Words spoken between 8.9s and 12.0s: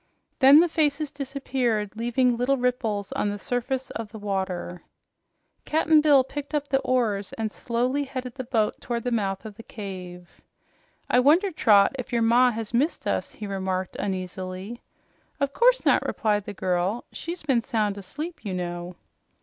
the mouth of the cave. "I wonder, Trot,